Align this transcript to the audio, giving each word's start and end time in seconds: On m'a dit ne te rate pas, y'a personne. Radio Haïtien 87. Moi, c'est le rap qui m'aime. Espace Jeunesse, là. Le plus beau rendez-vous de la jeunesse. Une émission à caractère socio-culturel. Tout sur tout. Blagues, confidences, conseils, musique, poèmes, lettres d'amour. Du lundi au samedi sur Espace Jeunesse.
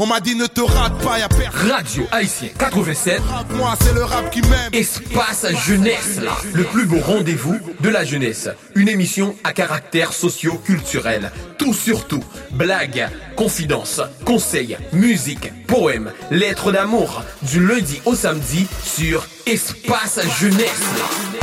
On 0.00 0.06
m'a 0.06 0.20
dit 0.20 0.36
ne 0.36 0.46
te 0.46 0.60
rate 0.60 0.96
pas, 1.02 1.18
y'a 1.18 1.28
personne. 1.28 1.72
Radio 1.72 2.06
Haïtien 2.12 2.50
87. 2.56 3.20
Moi, 3.56 3.74
c'est 3.80 3.92
le 3.92 4.04
rap 4.04 4.30
qui 4.30 4.42
m'aime. 4.42 4.70
Espace 4.72 5.46
Jeunesse, 5.66 6.20
là. 6.22 6.36
Le 6.54 6.62
plus 6.62 6.86
beau 6.86 7.00
rendez-vous 7.00 7.58
de 7.80 7.88
la 7.88 8.04
jeunesse. 8.04 8.48
Une 8.76 8.88
émission 8.88 9.34
à 9.42 9.52
caractère 9.52 10.12
socio-culturel. 10.12 11.32
Tout 11.58 11.74
sur 11.74 12.06
tout. 12.06 12.22
Blagues, 12.52 13.08
confidences, 13.34 14.00
conseils, 14.24 14.78
musique, 14.92 15.52
poèmes, 15.66 16.12
lettres 16.30 16.70
d'amour. 16.70 17.24
Du 17.42 17.66
lundi 17.66 18.00
au 18.04 18.14
samedi 18.14 18.68
sur 18.84 19.26
Espace 19.46 20.20
Jeunesse. 20.40 21.37